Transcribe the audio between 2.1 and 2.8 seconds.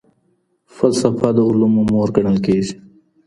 ګڼل کيده.